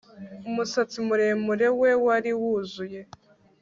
[0.47, 2.99] Umusatsi muremure we wari wuzuye